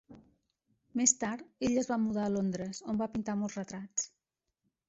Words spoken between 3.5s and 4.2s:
retrats.